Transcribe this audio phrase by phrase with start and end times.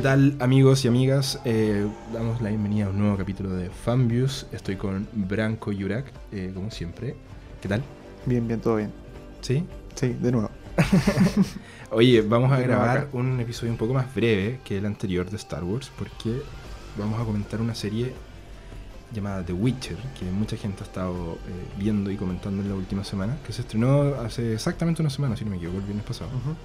[0.00, 1.38] ¿Qué tal amigos y amigas?
[1.44, 4.46] Eh, damos la bienvenida a un nuevo capítulo de Fanviews.
[4.50, 7.16] Estoy con Branco Yurak, eh, como siempre.
[7.60, 7.82] ¿Qué tal?
[8.24, 8.90] Bien, bien, todo bien.
[9.42, 9.62] ¿Sí?
[9.94, 10.48] Sí, de nuevo.
[11.90, 13.08] Oye, vamos a De grabar acá.
[13.12, 16.40] un episodio un poco más breve que el anterior de Star Wars porque
[16.96, 18.14] vamos a comentar una serie
[19.12, 23.04] llamada The Witcher que mucha gente ha estado eh, viendo y comentando en la última
[23.04, 26.30] semana, que se estrenó hace exactamente una semana, si no me equivoco, el viernes pasado.
[26.30, 26.56] Ujú.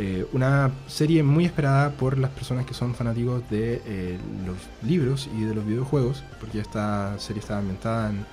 [0.00, 4.16] Eh, una serie muy esperada por las personas que son fanáticos de eh,
[4.46, 4.56] los
[4.88, 8.24] libros y de los videojuegos, porque esta serie está ambientada en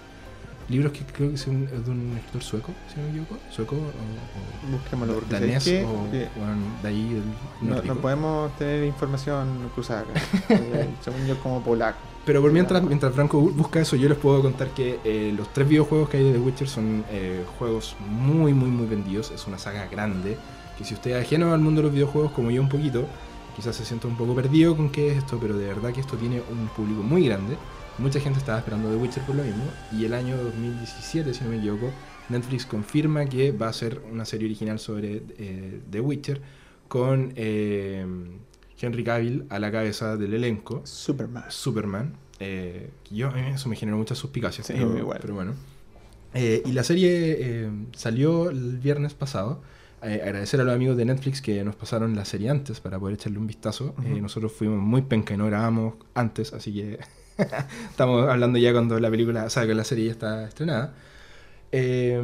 [0.70, 3.76] libros que creo que son es de un escritor sueco, si no me equivoco, sueco
[3.76, 7.22] o, danés o Que bueno, de ahí
[7.62, 10.06] el no, podemos tener información cruzada
[11.02, 11.98] Según yo, como polaco.
[12.26, 15.52] Pero por mientras, mientras Franco bu- busca eso, yo les puedo contar que eh, los
[15.54, 19.30] tres videojuegos que hay de The Witcher son eh, juegos muy, muy, muy vendidos.
[19.32, 20.36] Es una saga grande.
[20.78, 23.08] Que si usted es ajeno al mundo de los videojuegos, como yo un poquito,
[23.56, 26.18] quizás se sienta un poco perdido con qué es esto, pero de verdad que esto
[26.18, 27.58] tiene un público muy grande.
[27.98, 29.64] Mucha gente estaba esperando The Witcher por lo mismo.
[29.92, 31.92] Y el año 2017, si no me equivoco,
[32.30, 36.42] Netflix confirma que va a ser una serie original sobre eh, The Witcher
[36.90, 38.06] con eh,
[38.80, 40.82] Henry Cavill a la cabeza del elenco.
[40.86, 41.46] Superman.
[41.50, 42.14] Superman.
[42.40, 44.68] eh, yo, mí eso me generó muchas suspicacias.
[44.68, 45.54] Sí, pero, bueno.
[46.34, 49.62] Eh, y la serie eh, salió el viernes pasado.
[50.06, 53.16] Eh, agradecer a los amigos de Netflix que nos pasaron la serie antes para poder
[53.16, 53.96] echarle un vistazo.
[54.04, 54.22] Eh, Ujú.
[54.22, 57.00] nosotros fuimos muy penca y no grabamos antes, así que
[57.90, 60.94] estamos hablando ya cuando la película, o sea, que la serie ya está estrenada.
[61.72, 62.22] Eh,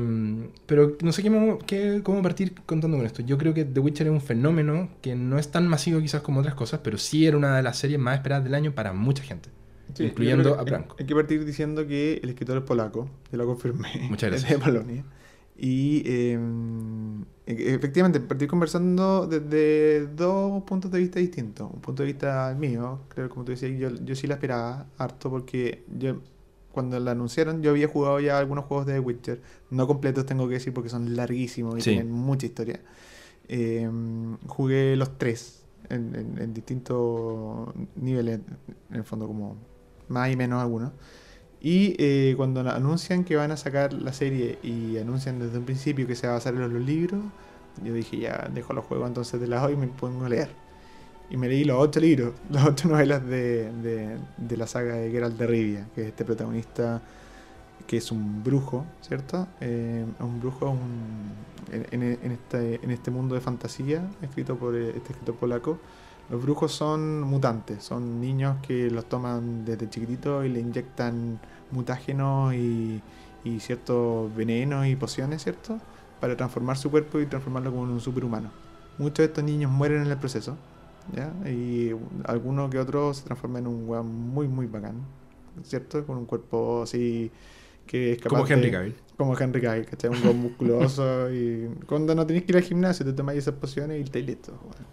[0.66, 3.22] pero no sé qué, qué- cómo partir contando con esto.
[3.22, 6.40] Yo creo que The Witcher es un fenómeno que no es tan masivo quizás como
[6.40, 9.24] otras cosas, pero sí era una de las series más esperadas del año para mucha
[9.24, 9.50] gente.
[9.94, 10.96] Sí, incluyendo a Branco.
[10.98, 13.90] Hay, hay que partir diciendo que el escritor es polaco, ya lo confirmé.
[14.10, 14.52] Muchas Es gracias.
[14.52, 15.04] de Polonia.
[15.64, 16.40] Y eh,
[17.46, 21.70] efectivamente, partir conversando desde dos puntos de vista distintos.
[21.72, 24.88] Un punto de vista mío, creo que como tú decías, yo, yo sí la esperaba
[24.98, 26.16] harto porque yo
[26.72, 29.42] cuando la anunciaron yo había jugado ya algunos juegos de The Witcher.
[29.70, 31.92] No completos tengo que decir porque son larguísimos y Sí.
[31.92, 32.80] tienen mucha historia.
[33.48, 33.88] Eh,
[34.48, 38.40] jugué los tres en, en- en distintos niveles,
[38.90, 39.58] en el fondo como
[40.08, 40.92] más y menos algunos.
[41.62, 46.08] Y eh, cuando anuncian que van a sacar la serie y anuncian desde un principio
[46.08, 47.22] que se va a basar en los, libros,
[47.84, 50.50] yo dije ya dejo los juegos entonces de lado y me pongo a leer.
[51.30, 53.72] Y me leí los ocho libros, las ocho novelas de,
[54.38, 57.02] de- la saga de Geralt de Rivia, que es este protagonista
[57.88, 59.48] que es un brujo, ¿cierto?
[59.60, 61.34] Eh, un brujo un-
[61.72, 65.80] en, en- este, en este mundo de fantasía, escrito por este escritor polaco.
[66.32, 71.40] Los brujos son mutantes, son niños que los toman desde chiquititos y le inyectan
[71.72, 73.02] mutágenos y,
[73.44, 75.78] y ciertos venenos y pociones, ¿cierto?
[76.22, 78.50] Para transformar su cuerpo y transformarlo como en un superhumano.
[78.98, 80.56] Muchos de estos niños mueren en el proceso,
[81.14, 81.34] ¿ya?
[81.50, 81.92] Y
[82.24, 84.96] alguno que otro se transforma en un weón muy, muy bacán,
[85.64, 86.06] ¿cierto?
[86.06, 87.30] Con un cuerpo así
[87.86, 88.96] que es capaz Como Henry de- Cavill.
[89.18, 90.12] como Henry Cavill, ¿cachai?
[90.12, 94.00] Un weón musculoso y cuando no tenés que ir al gimnasio te tomas esas pociones
[94.00, 94.86] y estás listo, weón,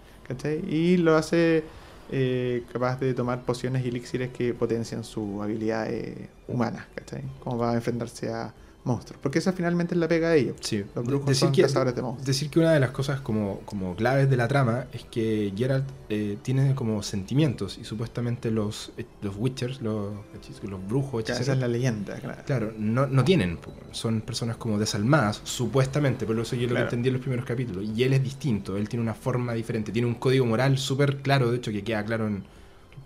[0.68, 1.64] Y lo hace
[2.10, 7.22] eh, capaz de tomar pociones y elixires que potencian sus habilidades humanas, ¿cachai?
[7.40, 8.52] Como va a enfrentarse a
[8.88, 9.20] monstruos.
[9.22, 10.56] Porque esa finalmente es la pega de ellos.
[10.60, 10.84] Sí.
[10.94, 12.26] Los brujos decir son que, cazadores de monstruos.
[12.26, 15.84] decir que una de las cosas como, como claves de la trama es que Geralt
[16.08, 20.14] eh, tiene como sentimientos y supuestamente los, eh, los Witchers, los,
[20.62, 22.42] los brujos, Ya, esa es la leyenda, claro.
[22.44, 23.58] Claro, no, no tienen,
[23.92, 27.84] son personas como desalmadas, supuestamente, por eso yo lo que entendí en los primeros capítulos.
[27.94, 31.50] Y él es distinto, él tiene una forma diferente, tiene un código moral súper claro,
[31.50, 32.44] de hecho, que queda claro en.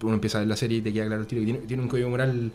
[0.02, 1.82] Uno empieza a ver la serie y te queda claro el tiro, que tiene, tiene
[1.82, 2.50] un código moral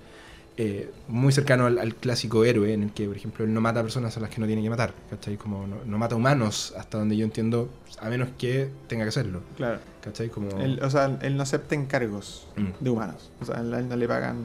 [0.57, 3.79] eh, muy cercano al, al clásico héroe, en el que, por ejemplo, él no mata
[3.79, 5.37] a personas a las que no tiene que matar, ¿cachai?
[5.37, 9.41] Como no, no mata humanos, hasta donde yo entiendo, a menos que tenga que hacerlo,
[9.55, 9.79] Claro.
[10.01, 10.29] ¿cachai?
[10.29, 10.49] Como.
[10.59, 12.83] Él, o sea, él no acepta encargos Mm.
[12.83, 13.31] de humanos.
[13.39, 14.37] O sea, él no le pagan,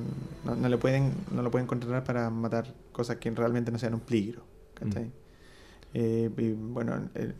[0.44, 3.94] no, no le pueden, no lo pueden contratar para matar cosas que realmente no sean
[3.94, 4.42] un peligro.
[4.74, 5.04] ¿cachai?
[5.04, 5.10] Mm.
[5.94, 7.32] Eh, y bueno, eh,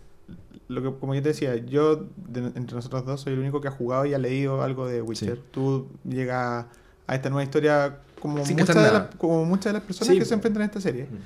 [0.69, 3.69] lo que, como yo te decía, yo de- entre nosotros dos soy el único que
[3.69, 5.37] ha jugado y ha leído algo de Witcher.
[5.37, 5.43] Sí.
[5.50, 6.67] Tú llegas
[7.06, 10.19] a esta nueva historia como, Sin muchas de, las- como muchas de las personas Sí,
[10.19, 11.04] que se enfrentan a esta serie.
[11.04, 11.16] Mm.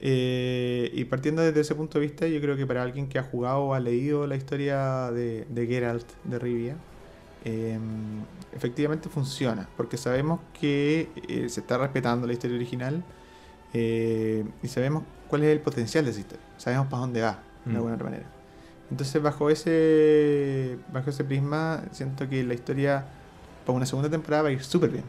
[0.00, 3.22] Eh, y partiendo desde ese punto de vista, yo creo que para alguien que ha
[3.22, 6.76] jugado o ha leído la historia de, de Geralt de Rivia,
[7.46, 7.78] eh,
[8.54, 13.02] efectivamente funciona, porque sabemos que eh, se está respetando la historia original
[13.72, 17.72] eh, y sabemos cuál es el potencial de esa historia, sabemos para dónde va, de
[17.72, 17.76] Mm.
[17.76, 18.26] alguna otra manera.
[18.90, 23.06] Entonces, bajo ese, bajo ese prisma, siento que la historia
[23.66, 25.04] para una segunda temporada va a ir súper bien.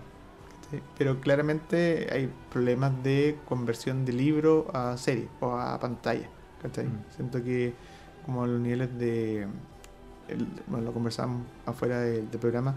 [0.98, 6.28] Pero claramente hay problemas de conversión de libro a serie o a pantalla.
[6.64, 7.16] Mm.
[7.16, 7.74] Siento que
[8.26, 9.44] como los niveles de,
[10.28, 12.76] el- bueno, lo conversábamos afuera del programa,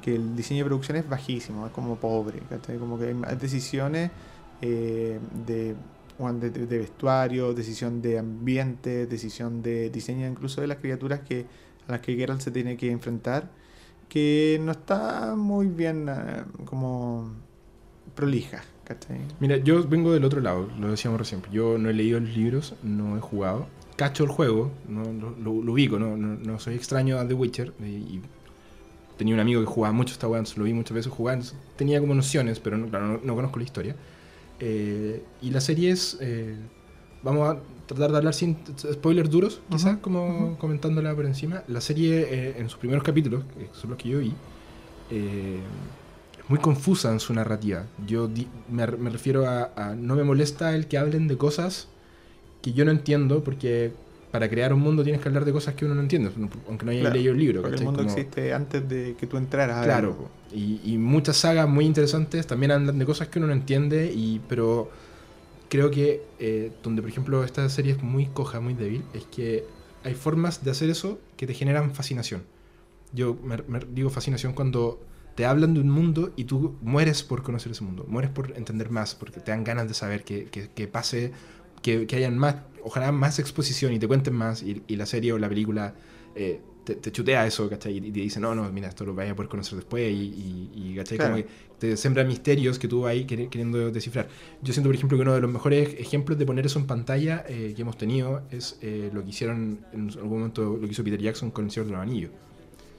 [0.00, 2.78] que el diseño de producción es bajísimo, es como pobre, ¿cachai?
[2.78, 4.10] Como que hay más decisiones
[4.62, 5.74] eh, de,
[6.40, 11.44] de- de vestuario, decisión de ambiente, decisión de diseño incluso de las criaturas que,
[11.86, 13.50] a las que Geralt se tiene que enfrentar,
[14.08, 17.30] que no está muy bien eh, como
[18.14, 19.18] prolija, ¿cachai?
[19.40, 21.42] Mira, yo vengo del otro lado, lo decíamos recién.
[21.52, 23.66] Yo no he leído los libros, no he jugado.
[23.96, 26.16] Cacho el juego, no, lo, lo- ubico, no,
[26.60, 27.72] soy extraño a The Witcher.
[29.16, 30.28] Tenía un amigo que jugaba mucho esta
[30.58, 33.96] lo vi muchas veces entonces tenía como nociones, pero no, claro, no conozco la historia.
[34.60, 36.16] Eh, y la serie es.
[36.20, 36.56] eh,
[37.22, 38.56] vamos a tratar de hablar sin
[38.92, 40.56] spoilers duros, quizás, Ujú, como ujú.
[40.58, 41.62] comentándola por encima.
[41.68, 44.32] La serie, eh, en sus primeros capítulos, que son los que yo vi,
[45.10, 45.60] eh,
[46.42, 47.84] es muy confusa en su narrativa.
[48.06, 51.88] Yo di- me, me refiero a, a- No me molesta el que hablen de cosas
[52.62, 53.92] que yo no entiendo, porque
[54.32, 56.30] para crear un mundo tienes que hablar de cosas que uno no entiende,
[56.68, 57.62] aunque no haya Claro, leído el libro.
[57.62, 59.78] Porque el mundo Como- existe antes de que tú entraras.
[59.78, 63.54] a Claro, y, y muchas sagas muy interesantes también hablan de cosas que uno no
[63.54, 64.90] entiende, y, pero
[65.68, 69.64] creo que eh, donde por ejemplo esta serie es muy coja, muy débil, es que
[70.04, 72.44] hay formas de hacer eso que te generan fascinación.
[73.12, 73.58] Yo me,
[73.92, 75.00] digo fascinación cuando
[75.34, 78.90] te hablan de un mundo y tú mueres por conocer ese mundo, mueres por entender
[78.90, 81.32] más, porque te dan ganas de saber que, que- que pase,
[81.82, 85.32] que, que hayan más, ojalá más exposición y te cuenten más, y, y la serie
[85.32, 85.94] o la película
[86.34, 87.98] eh, te, te chutea eso, ¿cachai?
[87.98, 90.70] Y te dice, no, no, mira, esto lo vayas a poder conocer después, y, y,
[90.74, 91.18] y, ¿cachai?
[91.18, 91.34] Claro.
[91.34, 94.28] Como que te sembra misterios que tú ahí queri- queriendo descifrar.
[94.62, 97.44] Yo siento, por ejemplo, que uno de los mejores ejemplos de poner eso en pantalla
[97.46, 101.04] eh, que hemos tenido es eh, lo que hicieron en algún momento, lo que hizo
[101.04, 102.30] Peter Jackson con El Señor de los Anillos.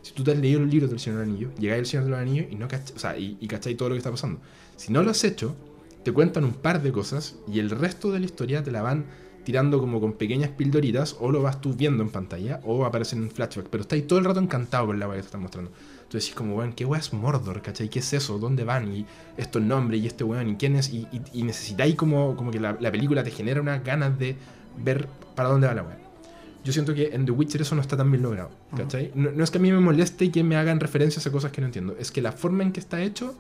[0.04, 2.04] Si tú te has leído los libros del Señor de los Anillos, llegáis al Señor
[2.06, 4.40] de los Anillos y no o sea, y, y cacháis todo lo que está pasando.
[4.78, 5.56] Si no lo has hecho,
[6.04, 9.06] te cuentan un par de cosas y el resto de la historia te la van
[9.44, 13.32] tirando como con pequeñas pildoritas o lo vas tú viendo en pantalla o aparecen en
[13.32, 15.72] flashback, pero estáis todo el rato encantado con la weá que te están mostrando.
[16.04, 17.62] Entonces decís como, weón, ¿qué weá es Mordor?
[17.62, 17.90] ¿Cachai?
[17.90, 18.40] ¿Qué es eso?
[18.40, 18.92] ¿Dónde van?
[18.94, 19.06] Y
[19.38, 22.60] estos nombres y este weón y quién es y, y- y necesitáis como, como que
[22.60, 24.36] la, la película te genera unas ganas de
[24.84, 25.98] ver para dónde va la weá.
[26.64, 29.12] Yo siento que en The Witcher eso no está tan bien logrado, ¿cachai?
[29.16, 31.62] No, no es que a mí me moleste que me hagan referencias a cosas que
[31.62, 33.34] no entiendo, es que la forma en que está hecho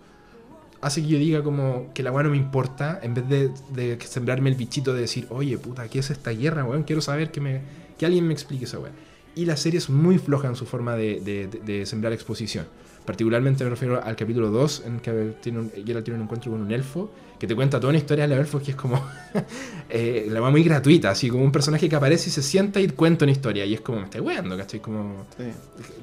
[0.81, 4.49] hace que yo diga como que la weá no me importa, en vez de, sembrarme
[4.49, 6.83] el bichito de decir, oye, puta, ¿qué es esta guerra, weón?
[6.83, 7.61] Quiero saber que, me,
[7.97, 8.91] que alguien me explique esa weá.
[9.35, 12.65] Y la serie es muy floja en su forma de sembrar exposición.
[13.05, 16.61] Particularmente me refiero al capítulo 2, en que tiene un, Geralt tiene un encuentro con
[16.61, 17.09] un elfo,
[17.39, 19.01] que te cuenta toda una historia de los elfos que es como
[19.89, 22.87] eh, la weá muy gratuita, así como un personaje que aparece y se sienta y
[22.89, 23.65] cuenta una historia.
[23.65, 24.79] Y es como, me estoy weando, ¿cachai?
[24.79, 25.45] Como, Sí.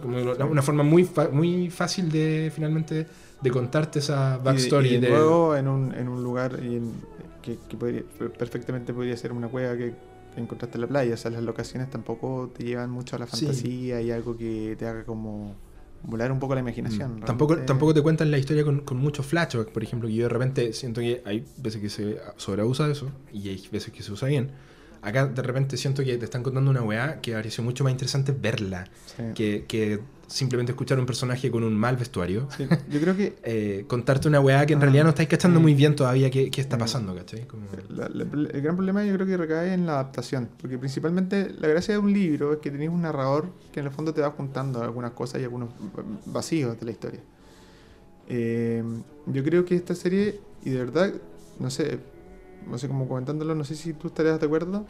[0.02, 0.18] como
[0.50, 3.06] una forma muy, muy fácil de finalmente
[3.40, 4.94] de contarte esa backstory.
[4.94, 6.92] Y, de- nuevo en un, en un lugar y en-
[7.42, 8.02] que, que podría-
[8.36, 9.92] perfectamente podría ser una cueva que,
[10.36, 11.14] encontraste en la playa.
[11.14, 13.46] O sea, las locaciones tampoco te llevan mucho a la Sí.
[13.46, 15.54] fantasía y algo que te haga como
[16.06, 17.16] volar un poco la imaginación.
[17.16, 17.24] Mm.
[17.24, 20.28] Tampoco, tampoco te cuentan la historia con, con mucho flashback, por ejemplo, que yo de
[20.28, 24.28] repente siento que hay veces que se sobreusa eso y hay veces que se usa
[24.28, 24.50] bien.
[25.06, 27.92] Acá de repente siento que te están contando una weá que habría sido mucho más
[27.92, 29.22] interesante verla Sí.
[29.36, 32.48] que, que simplemente escuchar un personaje con un mal vestuario.
[32.56, 35.60] Sí, Yo creo que eh, contarte una weá que en Ah, realidad no estáis cachando
[35.60, 35.62] sí.
[35.62, 36.80] muy bien todavía qué, qué está Sí.
[36.80, 37.46] pasando, ¿cachai?
[37.46, 40.48] Como- la- la- el gran problema yo creo que recae en la adaptación.
[40.60, 43.92] Porque principalmente la gracia de un libro es que tenés un narrador que en el
[43.92, 45.68] fondo te va juntando algunas cosas y algunos
[46.26, 47.20] vacíos de la historia.
[48.28, 48.82] Eh,
[49.26, 51.12] yo creo que esta serie, y de verdad,
[51.60, 52.00] no sé,
[52.68, 54.84] no sé cómo comentándolo, no sé si tú estarías de acuerdo,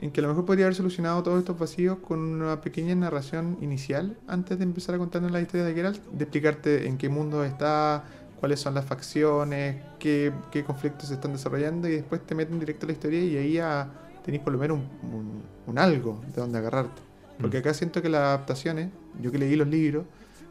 [0.00, 3.58] en que a lo mejor podría haber solucionado todos estos vacíos con una pequeña narración
[3.60, 7.42] inicial antes de empezar a contarnos la historia de Geralt, de explicarte en qué mundo
[7.44, 8.04] está,
[8.38, 12.86] cuáles son las facciones, qué, qué conflictos se están desarrollando y después te meten directo
[12.86, 13.90] a la historia y ahí ya
[14.24, 17.02] tenéis por lo menos un, un- un algo de donde agarrarte.
[17.40, 17.60] Porque Mm.
[17.60, 20.04] acá siento que las adaptaciones, yo que leí los libros,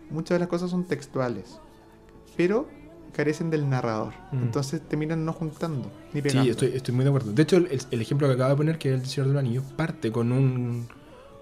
[0.09, 1.59] muchas de las cosas son textuales,
[2.35, 2.67] pero
[3.13, 4.13] carecen del narrador.
[4.31, 4.43] Mm.
[4.43, 6.43] Entonces terminan no juntando ni pegando.
[6.43, 7.31] Sí, estoy, estoy muy de acuerdo.
[7.33, 9.61] De hecho, el, el ejemplo que acabo de poner, que es el Señor del Anillo,
[9.75, 10.87] parte con un,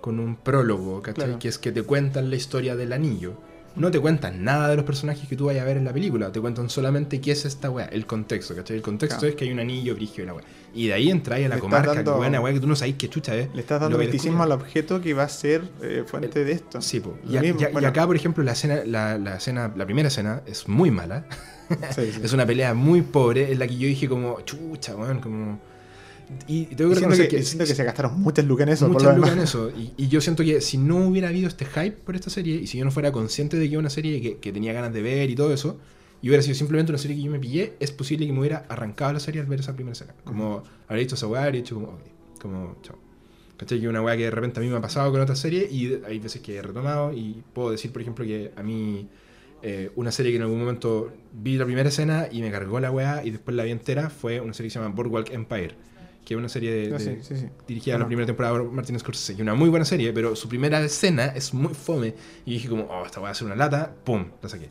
[0.01, 1.25] con un prólogo, ¿cachai?
[1.25, 1.39] Claro.
[1.39, 3.34] Que es que te cuentan la historia del anillo.
[3.75, 6.31] No te cuentan nada de los personajes que tú vayas a ver en la película,
[6.31, 8.77] te cuentan solamente qué es esta weá, el contexto, ¿cachai?
[8.77, 9.31] El contexto Claro.
[9.31, 10.45] es que hay un anillo brigio y la weá.
[10.74, 12.77] Y de ahí entráis a la Le comarca, dando- que buena weá, que tú no
[12.77, 13.53] sabes qué chucha es.
[13.53, 16.79] Le estás dando misticismo al objeto que va a ser eh, fuente de esto.
[16.81, 17.17] Sí, po.
[17.27, 20.07] Y, Lo a- mismo, y acá, por ejemplo, la escena, la, la escena, la primera
[20.07, 21.25] escena es muy mala.
[21.95, 22.22] Sí, sí.
[22.24, 25.60] Es una pelea muy pobre, en la que yo dije como, chucha, weón, como...
[26.48, 28.89] Y, tengo que reconocer que, que, siento que se gastaron muchas lucas en eso.
[28.89, 29.69] muchas lucas en eso.
[29.69, 32.67] Y, y yo siento que si no hubiera habido este hype por esta serie, y
[32.67, 35.03] si yo no fuera consciente de que era una serie que, que tenía ganas de
[35.03, 35.77] ver y todo eso,
[36.22, 38.65] y hubiera sido simplemente una serie que yo me pillé, es posible que me hubiera
[38.69, 40.15] arrancado la serie al ver esa primera escena.
[40.24, 42.01] Como habría dicho esa weá, habría dicho como, ok,
[42.41, 42.98] como, chao.
[43.57, 43.79] ¿Cachai?
[43.79, 46.01] Que una weá que de repente a mí me ha pasado con otra serie y
[46.05, 49.07] hay veces que he retomado y puedo decir, por ejemplo, que a mí
[49.67, 52.91] eh, una serie que en algún momento vi la primera escena y me cargó la
[52.91, 55.72] weá y después la vi entera fue una serie que se llama Boardwalk Empire,
[56.24, 57.48] que es una serie de, Ah, sí, de- sí, sí.
[57.67, 58.07] dirigida en la Bueno.
[58.10, 61.51] primera temporada por Martin Scorsese, y una muy buena serie, pero su primera escena es
[61.53, 62.13] muy fome
[62.45, 64.69] y dije como, oh, esta weá va a ser una lata, pum, la saqué.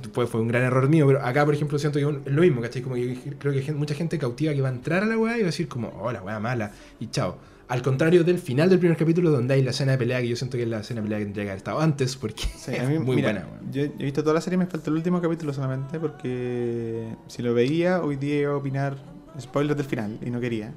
[0.00, 2.60] Después fue un gran error mío, pero acá, por ejemplo, siento que es lo mismo,
[2.60, 2.82] ¿cachai?
[2.82, 5.40] Como que creo que mucha gente cautiva que va a entrar a la weá y
[5.40, 7.38] va a decir como, oh, la weá mala, y chao.
[7.68, 10.36] Al contrario del final del primer capítulo, donde hay la escena de pelea, que yo
[10.36, 12.70] siento que es la escena de pelea que tendría que haber estado antes, porque Sí,
[12.74, 14.96] es a mí, muy mira, buena, yo, he visto toda la serie, me falta el
[14.96, 18.96] último capítulo solamente porque si lo veía hoy día iba a opinar
[19.40, 20.72] spoilers del final y no quería.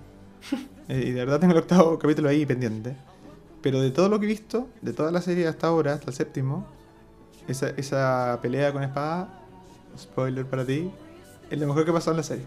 [0.92, 2.96] Eh, y de verdad tengo el octavo capítulo ahí pendiente.
[3.62, 6.16] Pero de todo lo que he visto, de toda la serie hasta ahora, hasta el
[6.16, 6.66] séptimo,
[7.48, 9.40] esa, esa pelea con espada,
[9.96, 10.90] spoiler para ti,
[11.52, 12.46] es lo mejor que ha pasado en la serie.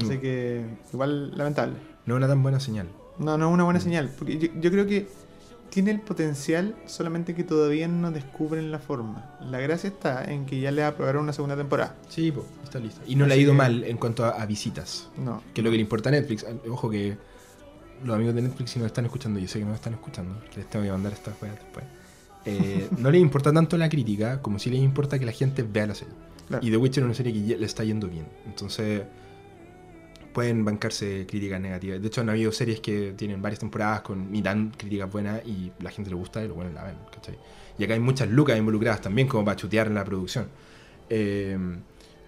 [0.00, 0.20] Así Mm.
[0.20, 1.74] que igual lamentable.
[2.06, 2.88] No una tan buena señal.
[3.18, 4.10] No, no es una buena señal.
[4.18, 5.08] Porque yo, yo creo que
[5.68, 9.36] tiene el potencial, solamente que todavía no descubren la forma.
[9.40, 11.94] La gracia está en que ya le aprobaron una segunda temporada.
[12.08, 13.00] Sí, pues, está lista.
[13.06, 15.08] Y no le ha ido que- mal en cuanto a, a visitas.
[15.16, 15.42] No.
[15.54, 16.44] que es lo que le importa a Netflix.
[16.68, 17.16] Ojo que
[18.04, 20.68] los amigos de Netflix, si nos están escuchando, yo sé que nos están escuchando, les
[20.68, 21.84] tengo que mandar estas weas después.
[22.46, 25.86] eh, no les importa tanto la crítica como si les importa que la gente vea
[25.86, 26.14] la serie.
[26.48, 26.66] Claro.
[26.66, 28.26] Y The Witcher es una serie que ya le está yendo bien.
[28.46, 29.02] Entonces,
[30.32, 32.00] pueden bancarse críticas negativas.
[32.00, 35.72] De hecho, han habido series que tienen varias temporadas con ni tan críticas buenas y
[35.80, 37.38] la gente le gusta y lo bueno la ven, ¿cachai?
[37.78, 40.48] Y acá hay muchas lucas involucradas también como para chutear en la producción.
[41.08, 41.58] Eh,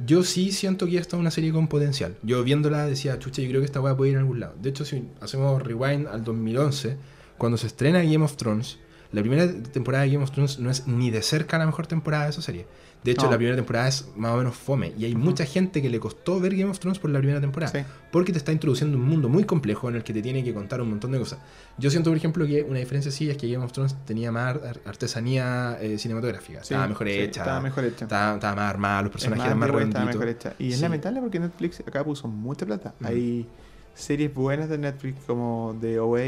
[0.04, 2.16] yo sí siento que esta es una serie con potencial.
[2.22, 4.54] Yo viéndola decía, chucha, yo creo que esta weá puede ir a algún lado.
[4.60, 6.96] De hecho, si hacemos rewind al 2011,
[7.38, 8.78] cuando se estrena Game of Thrones,
[9.12, 12.24] la primera temporada de Game of Thrones no es ni de cerca la mejor temporada
[12.24, 12.66] de esa serie.
[13.04, 13.32] De hecho, No.
[13.32, 14.92] la primera temporada es más o menos fome.
[14.96, 17.72] Y hay mucha gente que le costó ver Game of Thrones por la primera temporada.
[17.72, 17.84] Sí.
[18.12, 20.80] Porque te está introduciendo un mundo muy complejo en el que te tiene que contar
[20.80, 21.40] un montón de cosas.
[21.78, 24.54] Yo siento, por ejemplo, que una diferencia sí es que Game of Thrones tenía más
[24.62, 26.60] ar- artesanía eh, cinematográfica.
[26.62, 27.40] Sí, estaba mejor sí, hecha.
[27.40, 28.04] Estaba mejor hecha.
[28.04, 30.14] Estaba, estaba más armada, los Es personajes más eran más estaba redonditos.
[30.14, 30.54] mejor hecha.
[30.60, 32.94] Y es lamentable porque Netflix acá puso mucha plata.
[33.02, 33.48] Hay
[33.94, 36.20] series buenas de Netflix como The OA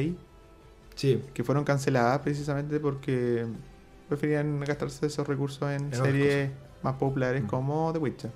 [0.94, 3.44] Sí, que fueron canceladas precisamente porque
[4.08, 6.50] preferían gastarse esos recursos en, series
[6.82, 7.46] más populares Mm.
[7.46, 8.30] como The Witcher.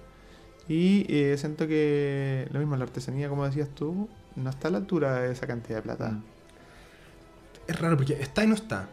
[0.69, 4.79] Y eh, siento que lo mismo, la artesanía, como decías tú, no está a la
[4.79, 6.11] altura de esa cantidad de plata.
[6.11, 6.23] Mm.
[7.67, 8.89] es raro porque está y no está.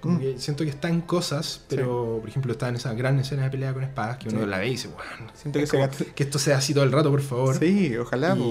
[0.00, 0.20] Como Mm.
[0.20, 3.50] que siento que está en cosas, pero por ejemplo está en esa gran escena de
[3.50, 4.46] pelea con espadas que uno Sí.
[4.46, 7.20] la ve y dice, bueno, Siento que se esto sea así todo el rato, por
[7.22, 7.54] favor.
[7.58, 8.34] Sí, ojalá.
[8.34, 8.44] po.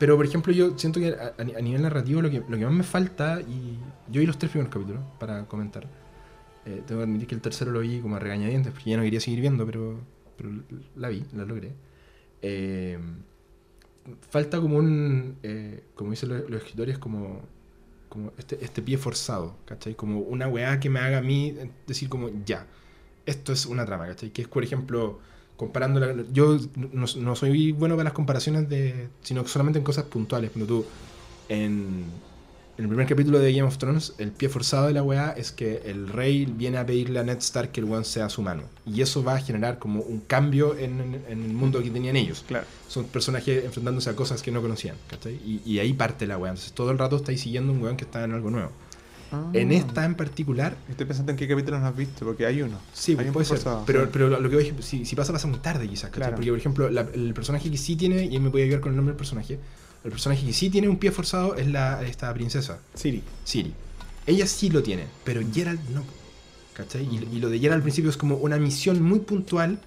[0.00, 2.58] Pero por ejemplo, yo siento que a, a ni- a nivel narrativo lo que, lo
[2.58, 3.78] que más me falta, y
[4.10, 5.86] yo vi los tres primeros capítulos para comentar.
[6.66, 9.04] Eh, tengo que admitir que el tercero lo vi como a regañadientes, porque ya no
[9.04, 10.00] quería seguir viendo, pero,
[10.96, 11.72] la vi, la logré.
[12.42, 12.98] Eh,
[14.30, 17.40] falta como un, eh, como dicen los, escritores, como,
[18.08, 19.94] como este, este pie forzado, ¿cachai?
[19.94, 22.66] Como una weá que me haga a mí decir como, ya,
[23.26, 24.30] esto es una trama, ¿cachai?
[24.30, 25.20] Que es, por ejemplo,
[25.60, 30.04] comparando la- yo no, no soy bueno para las comparaciones de sino solamente en cosas
[30.04, 30.50] puntuales.
[30.52, 30.86] Cuando tú
[31.50, 32.04] en,
[32.78, 35.52] en el primer capítulo de Game of Thrones el pie forzado de la weá es
[35.52, 38.62] que el rey viene a pedirle a Ned Stark que el weón sea su mano.
[38.86, 42.16] Y eso va a generar como un cambio en, en- en el mundo que tenían
[42.16, 42.44] ellos.
[42.48, 42.66] Claro.
[42.88, 44.96] son personajes enfrentándose a cosas que no conocían.
[45.46, 46.50] Y, y ahí parte la weá.
[46.52, 48.70] Entonces todo el rato estáis siguiendo un weón que está en algo nuevo
[49.32, 49.48] Ah.
[49.52, 52.78] en esta en particular Estoy pensando en qué capítulo no has visto, porque hay uno.
[52.92, 53.58] Sí, Hay un puede ser.
[53.58, 54.10] forzado, pero, sí.
[54.12, 56.10] pero lo que voy a si, si pasa, pasa muy tarde quizás.
[56.10, 56.34] Claro.
[56.36, 58.90] Porque, por ejemplo, la- el personaje que sí tiene, y ahí me puede ayudar con
[58.92, 59.58] el nombre del personaje,
[60.04, 63.22] el personaje que sí tiene un pie forzado es la, esta princesa, Siri.
[63.44, 63.72] Siri.
[64.26, 66.02] Ella sí lo tiene, pero Geralt no.
[66.74, 67.02] ¿Cachai?
[67.04, 69.78] Y, y lo de Geralt al principio es como una misión muy puntual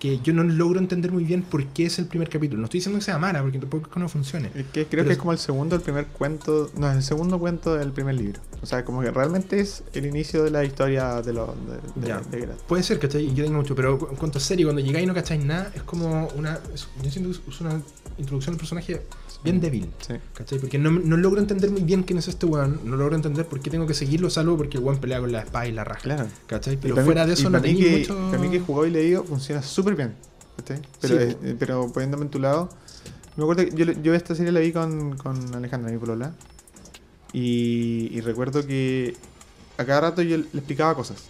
[0.00, 2.58] que yo no logro entender muy bien por qué es el primer capítulo.
[2.58, 4.48] No estoy diciendo que sea mala, porque tampoco no funcione.
[4.54, 6.70] Es que creo Pero que es como el segundo, el primer cuento.
[6.76, 8.40] No, es el segundo cuento del primer libro.
[8.62, 11.50] O sea, como que realmente es el inicio de la historia de los.
[11.94, 12.20] De, de- Ya.
[12.20, 12.48] de.
[12.66, 13.32] Puede ser, ¿cachai?
[13.34, 15.82] Yo tengo mucho, pero en cuanto a serie, cuando llegáis y no cacháis nada, es
[15.82, 16.58] como una.
[16.74, 17.80] es- yo siento que es una
[18.18, 19.02] introducción al personaje
[19.42, 19.88] bien débil.
[20.06, 20.14] Sí.
[20.34, 20.58] ¿Cachai?
[20.58, 22.80] Porque no, no logro entender muy bien quién es este weón.
[22.84, 25.40] No logro entender por qué tengo que seguirlo, salvo porque el weón pelea con la
[25.40, 26.00] espada y la raja.
[26.02, 26.26] Claro.
[26.46, 26.76] ¿Cachai?
[26.78, 28.14] Pero fuera mí- de eso no tenía que, mucho.
[28.30, 30.14] Para mí que he jugado y leído funciona súper bien.
[30.56, 30.80] ¿cachai?
[31.00, 32.68] Pero, Sí, eh, eh, pero poniéndome en tu lado.
[33.36, 36.32] Me acuerdo que yo, yo esta serie la vi con, con Alejandra, mi polola.
[37.32, 39.16] Y, y recuerdo que
[39.78, 41.28] a cada rato yo le explicaba cosas.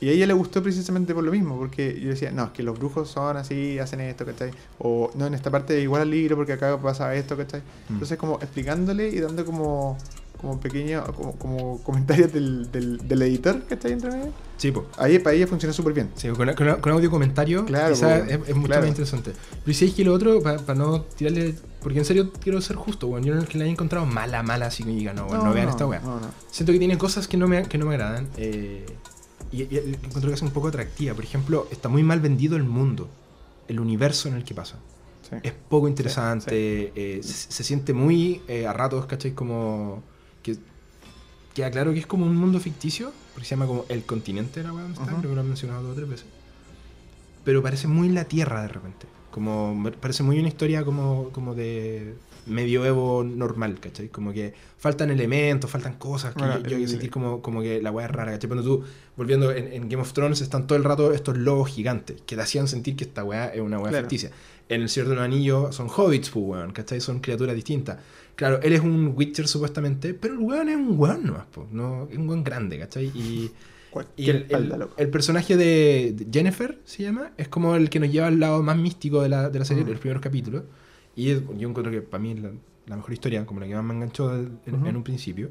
[0.00, 2.62] Y a ella le gustó precisamente por lo mismo, porque yo decía, no, es que
[2.62, 4.50] los brujos son así, hacen esto, ¿cachai?
[4.78, 7.60] O no, en esta parte igual al libro porque acá pasa esto, ¿cachai?
[7.60, 7.94] Mm.
[7.94, 9.98] Entonces como explicándole y dando como,
[10.40, 13.92] como pequeños, como, como comentarios del, del, del editor, ¿cachai?
[13.92, 14.32] Entre medio.
[14.56, 14.86] Sí, po.
[14.98, 16.10] Ahí para ella funciona súper bien.
[16.16, 18.82] Sí, con, con- con audio comentario, Claro, quizás es, es mucho Claro.
[18.82, 19.32] más interesante.
[19.64, 23.06] Pero si es que lo otro, para no tirarle Porque en serio quiero ser justo,
[23.06, 23.24] weón.
[23.24, 25.44] Yo no es que la haya encontrado mala, mala, así que diga, no, weón, no,
[25.46, 26.00] No, vean no, esta weá.
[26.00, 26.20] no.
[26.50, 28.28] Siento que tiene cosas que no me, que no me agradan.
[28.36, 28.84] eh,
[29.52, 31.14] y, y encuentro que es un poco atractiva.
[31.14, 33.08] Por ejemplo, está muy mal vendido el mundo,
[33.68, 34.76] el universo en el que pasa.
[35.28, 35.36] Sí.
[35.42, 39.32] Es poco interesante, eh, se, se siente muy eh, a ratos, ¿cachai?
[39.32, 40.19] Como que
[41.54, 44.72] queda claro que es como un mundo ficticio, porque se llama como el continente, la
[44.72, 46.26] weá donde está, creo que lo han mencionado dos o tres veces.
[47.44, 49.06] Pero parece muy la Tierra de repente.
[49.30, 52.14] Como, parece muy una historia como, como de
[52.50, 54.08] medioevo normal, ¿cachai?
[54.08, 57.90] Como que faltan elementos, faltan cosas que Bueno, yo, yo sentir como, como que la
[57.90, 58.48] weá es rara, ¿cachai?
[58.48, 58.84] Cuando tú,
[59.16, 62.42] volviendo en, en Game of Thrones, están todo el rato estos lobos gigantes que te
[62.42, 64.04] hacían sentir que esta weá es una weá Claro.
[64.04, 64.30] ficticia.
[64.68, 67.00] En El Señor de los Anillos son hobbits, pues, weón, ¿cachai?
[67.00, 67.98] Son criaturas distintas.
[68.36, 72.08] Claro, él es un Witcher supuestamente, pero el weón es un weón nomás, pues, no,
[72.10, 73.06] es un weón grande, ¿cachai?
[73.06, 73.50] Y,
[74.16, 78.28] y el, el- el personaje de Jennifer, se llama, es como el que nos lleva
[78.28, 79.86] al lado más místico de la, de la serie, Mm.
[79.86, 80.62] de los primeros capítulos.
[81.20, 82.50] Y es- yo encuentro que para mí es la,
[82.86, 84.86] la mejor historia, como la que más me enganchó en, Ujú.
[84.86, 85.50] en un principio.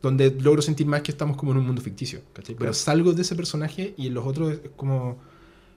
[0.00, 2.54] Donde logro sentir más que estamos como en un mundo ficticio, ¿cachai?
[2.56, 2.74] Pero Claro.
[2.74, 5.16] salgo de ese personaje y en los otros es como...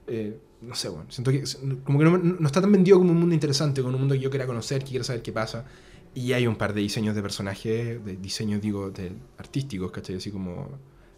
[0.08, 1.44] eh, no sé, bueno, siento que
[1.84, 4.22] como que no, no está tan vendido como un mundo interesante, como un mundo que
[4.22, 5.65] yo quiera conocer, que quiera saber qué pasa.
[6.15, 10.15] Y hay un par de diseños de personajes, de diseños, digo, de artísticos, ¿cachai?
[10.15, 10.70] Así como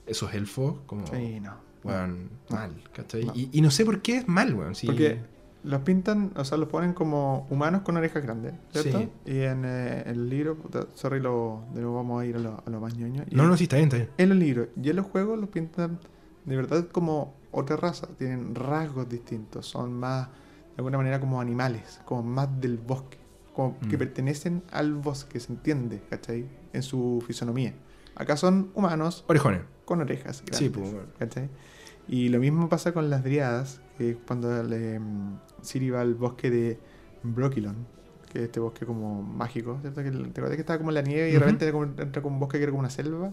[0.06, 1.06] esos elfos, como...
[1.08, 1.54] Sí, no.
[1.84, 2.56] Weón, No.
[2.58, 3.24] mal, ¿cachai?
[3.26, 3.34] No.
[3.36, 4.76] Y, y no sé por qué es mal, weón.
[4.76, 4.86] sí.
[4.88, 5.20] Porque
[5.64, 9.00] los pintan, o sea, los ponen como humanos con orejas grandes, ¿cierto?
[9.00, 9.10] Sí.
[9.26, 10.58] Y en eh, el libro,
[10.94, 13.24] sorry, lo, de nuevo vamos a ir a lo, a lo más ñoño.
[13.30, 14.10] Y No, no, sí, está bien, está bien.
[14.18, 16.00] En los libros y en los juegos los pintan
[16.46, 20.34] de verdad como otra raza, tienen rasgos distintos, son más, de
[20.78, 23.18] alguna manera, como animales, como más del bosque,
[23.54, 24.00] como que Mm.
[24.00, 26.46] pertenecen al bosque, se entiende, ¿cachai?
[26.72, 27.74] En su fisonomía.
[28.16, 29.62] Acá son humanos Orejones.
[29.86, 31.08] con orejas grandes, Sí, pues, bueno.
[31.20, 31.50] ¿cachai?
[32.08, 36.50] Y lo mismo pasa con las driadas, que cuando le, mm, Ciri va al bosque
[36.52, 36.80] de
[37.24, 37.76] Brokilon,
[38.32, 40.04] que es este bosque como mágico, ¿cierto?
[40.04, 42.36] Que, ¿Te acuerdas que estaba como en la nieve y de repente como- entra como
[42.36, 43.32] un bosque que era como una selva?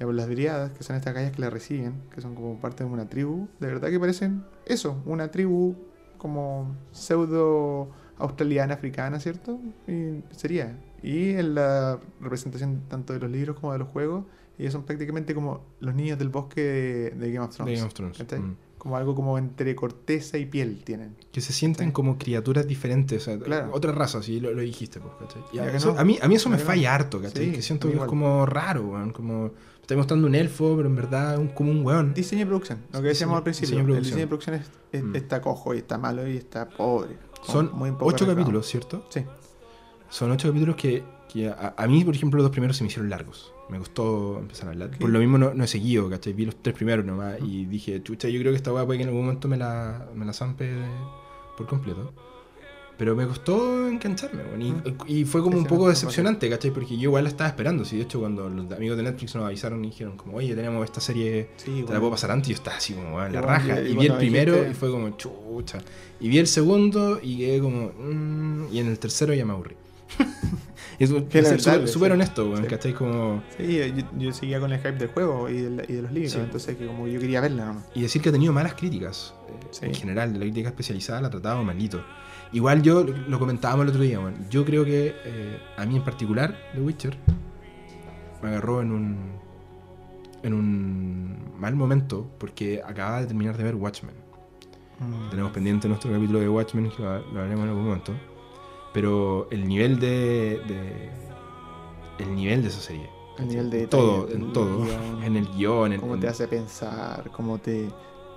[0.00, 2.82] Ya, pues las driadas, que son estas calles que la reciben, que son como parte
[2.82, 5.76] de una tribu, de verdad que parecen eso, una tribu
[6.18, 9.60] como pseudo australiana, africana, ¿cierto?
[9.86, 10.76] Y sería.
[11.02, 14.24] Y en la representación tanto de los libros como de los juegos,
[14.58, 17.74] ellos son prácticamente como los niños del bosque de, de Game of Thrones.
[17.78, 18.18] Game of Thrones.
[18.40, 18.56] Mm.
[18.84, 21.16] Como algo como entre corteza y piel tienen.
[21.32, 21.92] Que se sienten Sí.
[21.92, 23.70] como criaturas diferentes, o sea, Claro.
[23.72, 25.42] otra raza, sí, lo, lo dijiste, pues, ¿cachai?
[25.52, 25.98] Y Y a, eso- no.
[25.98, 27.46] a mí, a mí eso me falla harto, ¿cachai?
[27.46, 29.50] Sí, que siento que es como raro, weón, como...
[29.80, 32.14] Está mostrando un elfo, pero en verdad es un- como un weón.
[32.14, 33.76] Diseño y producción, lo que decíamos al principio.
[33.78, 35.16] diseño y El diseño y producción es- es- Mm.
[35.16, 37.16] está cojo y está malo y está pobre.
[37.42, 39.06] Son muy ocho capítulos, ¿cierto?
[39.10, 39.24] Sí.
[40.10, 42.88] Son ocho capítulos que, que a, a mí, por ejemplo, los dos primeros se me
[42.88, 43.52] hicieron largos.
[43.68, 44.90] Me gustó empezar a hablar.
[44.98, 46.32] Por lo mismo no, no he seguido, ¿cachai?
[46.34, 49.02] Vi los tres primeros nomás y dije, chucha, yo creo que esta weá puede que
[49.04, 50.70] en algún momento me la, me la zampe
[51.56, 52.12] por completo.
[52.96, 54.62] Pero me costó engancharme, weón,
[55.08, 56.70] y, y fue como un poco decepcionante, ¿cachai?
[56.70, 57.84] Porque yo igual la estaba esperando.
[57.84, 60.84] Sí, de hecho, cuando los amigos de Netflix nos avisaron y dijeron, como, oye, tenemos
[60.84, 62.00] esta serie Sí, te la bueno.
[62.00, 63.80] puedo pasar antes y yo estaba así como "weón, la Igual, raja.
[63.82, 65.78] y- Y, vi el primero y fue como chucha.
[66.20, 67.90] Y vi el segundo y quedé como.
[67.98, 69.74] "Mm", y en el tercero ya me aburrí.
[70.98, 71.10] es
[71.92, 72.64] súper honesto, weón.
[72.66, 72.92] ¿cachai?
[72.94, 73.42] Como.
[73.56, 76.34] Sí, yo, yo seguía con el hype del juego y, del- y de los libros,
[76.36, 77.84] entonces que como yo quería verla nomás.
[77.94, 79.34] Y decir que ha tenido malas críticas.
[79.82, 82.04] En general, de la crítica especializada la ha tratado malito.
[82.52, 84.34] Igual yo lo comentábamos el otro día, weón.
[84.50, 87.16] Yo creo que eh, a mí en particular, The Witcher,
[88.42, 89.16] me agarró en un.
[90.42, 94.14] en un mal momento porque acababa de terminar de ver Watchmen.
[95.00, 95.30] Mm.
[95.30, 98.12] Tenemos pendiente nuestro capítulo de Watchmen, que lo, lo haremos en algún momento.
[98.94, 101.10] Pero el nivel de, de-
[102.24, 103.10] El nivel de esa serie.
[103.38, 104.84] El nivel de En todo, en todo.
[104.84, 107.88] guion, En el guion, en, cómo te hace pensar, cómo te,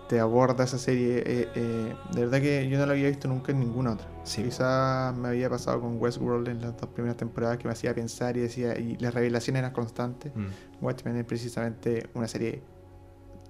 [0.10, 1.20] te aborda esa serie.
[1.24, 4.08] eh, eh, de verdad que yo no la había visto nunca en ninguna otra.
[4.24, 4.42] Sí.
[4.44, 8.36] Quizás me había pasado con Westworld en las dos primeras temporadas que me hacía pensar
[8.36, 10.32] y decía, y las revelaciones eran constantes.
[10.36, 12.64] Mm, Watchmen es precisamente una serie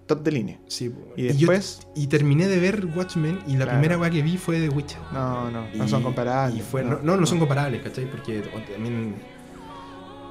[0.07, 0.59] top de línea.
[0.67, 0.91] sí.
[1.15, 3.71] Y yo- después, y terminé de ver Watchmen y la Claro.
[3.79, 4.97] primera weá que vi fue de Witcher.
[5.13, 6.57] no, no, no Y- son comparables.
[6.57, 8.09] y fue- no, no, no son comparables, ¿cachai?
[8.09, 8.41] Porque
[8.73, 9.15] también.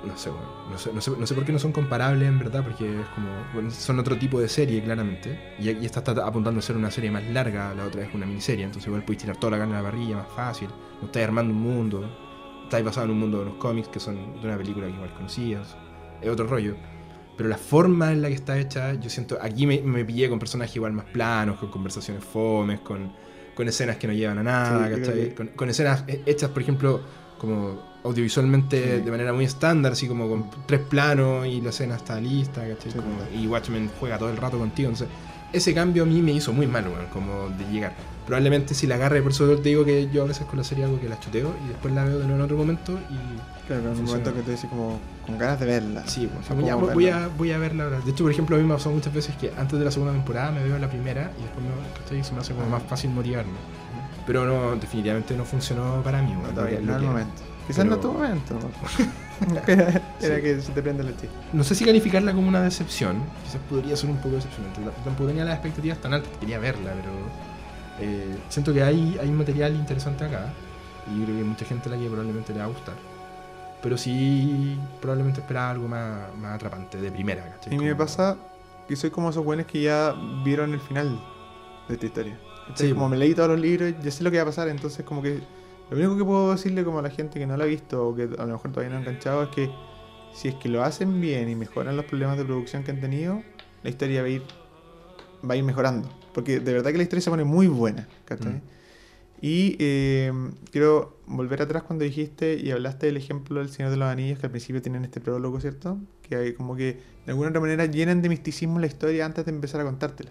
[0.04, 2.38] No sé, bueno, no sé, no, sé, no sé por qué no son comparables en
[2.38, 3.28] verdad, porque es como.
[3.54, 5.54] bueno, son otro tipo de serie, claramente.
[5.58, 8.24] Y, y esta está apuntando a ser una serie más larga, la otra es una
[8.24, 10.68] miniserie, entonces igual podéis tirar toda la carne a la parrilla más fácil.
[11.00, 12.08] No estáis armando un mundo,
[12.64, 15.12] estáis basado en un mundo de los cómics que son de una película que igual
[15.14, 15.76] conocías.
[16.22, 16.76] Es otro rollo.
[17.36, 19.38] Pero la forma en la que está hecha, yo siento.
[19.40, 23.12] Aquí me, me pillé con personajes igual más planos, con conversaciones fomes, con,
[23.54, 27.00] con escenas que no llevan a nada, Sí, Con, con escenas he- hechas, por ejemplo,
[27.38, 29.02] como audiovisualmente Sí.
[29.04, 32.92] de manera muy estándar, así como con tres planos y la escena está lista, ¿cachai?
[32.92, 35.08] Sí, Como- y Watchmen juega todo el rato contigo, entonces
[35.52, 37.94] ese cambio a mí me hizo muy mal, weón, como de llegar.
[38.26, 40.84] Probablemente si la agarre, por eso te digo que yo a veces con la serie
[40.84, 43.82] hago que la chuteo y después la veo de nuevo en otro momento y Claro,
[43.92, 46.02] en un momento que te dices como con ganas de verla.
[46.06, 48.00] Sí, pues, O sea, voy, a, voy, a, voy a verla ahora.
[48.00, 50.12] De hecho, por ejemplo, a mí me pasó muchas veces que antes de la segunda
[50.12, 51.64] temporada me veo la primera y después
[52.18, 53.52] me, se me hace como más fácil motivarme.
[54.26, 56.32] Pero no, definitivamente no funcionó para mí.
[56.32, 57.42] No, todavía no que- momento.
[57.66, 58.54] Quizás no es tu pero- momento.
[58.54, 58.68] ¿no?
[59.66, 59.82] Era
[60.20, 60.42] era Sí.
[60.42, 61.34] que se te prende la chispa.
[61.52, 63.18] No sé si calificarla como una decepción.
[63.44, 64.80] Quizás podría ser un poco decepcionante.
[65.04, 66.30] Tampoco tenía las expectativas tan altas.
[66.40, 67.10] Quería verla, pero
[68.00, 70.52] eh, siento que hay, hay material interesante acá.
[71.06, 72.94] Y yo creo que hay mucha gente a la que probablemente le va a gustar.
[73.82, 77.44] Pero sí, probablemente esperaba algo más, más atrapante de primera.
[77.50, 77.74] ¿cachai?
[77.74, 78.36] Y me pasa
[78.88, 81.20] que soy como esos buenos que ya vieron el final
[81.88, 82.38] de esta historia.
[82.74, 85.04] Sí, como me leí todos los libros, ya sé lo que va a pasar, entonces
[85.04, 85.40] como que
[85.90, 88.14] lo único que puedo decirle como a la gente que no la ha visto o
[88.16, 89.70] que a lo mejor todavía no ha enganchado es que
[90.34, 93.42] si es que lo hacen bien y mejoran los problemas de producción que han tenido,
[93.82, 94.42] la historia va a ir,
[95.48, 96.08] va a ir mejorando.
[96.36, 98.06] Porque de verdad que la historia se pone muy buena.
[98.26, 98.52] ¿cachai?
[98.52, 98.60] Mm.
[99.40, 100.32] Y eh,
[100.70, 104.46] quiero volver atrás cuando dijiste y hablaste del ejemplo del Señor de los Anillos, que
[104.46, 105.98] al principio tienen este prólogo, ¿cierto?
[106.22, 109.50] Que hay como que de alguna otra manera llenan de misticismo la historia antes de
[109.50, 110.30] empezar a contártela.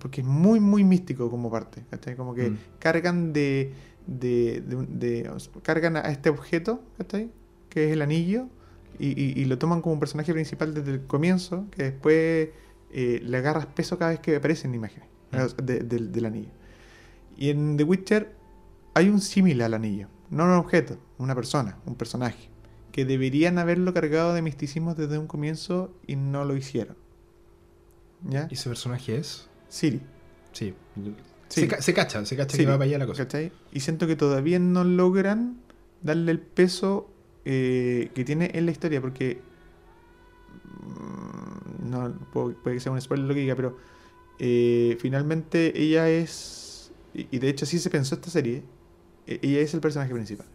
[0.00, 2.16] Porque es muy, muy místico como parte, ¿cachai?
[2.16, 2.58] Como que Mm.
[2.80, 3.72] cargan de,
[4.06, 7.30] de, de un- de- o sea, cargan a este objeto, ¿cachai?
[7.68, 8.46] Que es el anillo,
[8.98, 12.48] y, y- y lo toman como un personaje principal desde el comienzo, que después
[12.96, 15.08] eh, le agarras peso cada vez que aparece en imágenes
[15.42, 16.50] O sea, de- del- anillo.
[17.36, 18.34] Y en The Witcher
[18.94, 22.48] hay un símil al anillo, no un objeto, una persona, un personaje,
[22.92, 26.96] que deberían haberlo cargado de misticismo desde un comienzo y no lo hicieron.
[28.28, 28.46] ¿Ya?
[28.50, 29.48] ¿Y ese personaje es?
[29.68, 30.00] Siri.
[30.52, 30.74] Sí.
[31.48, 31.60] Sí.
[31.62, 32.62] Se, ca- se cacha, se cacha Sí.
[32.64, 33.24] que va para allá la cosa.
[33.24, 33.52] ¿Cachai?
[33.72, 35.58] Y siento que todavía no logran
[36.02, 37.10] darle el peso
[37.44, 39.40] eh, que tiene en la historia, porque.
[40.82, 43.76] mm, No, puedo- puede que sea un spoiler lo que diga, pero.
[44.38, 46.92] Eh, finalmente ella es.
[47.14, 48.62] Y, de hecho, así se pensó esta serie.
[49.26, 50.46] e- Ella es el personaje principal.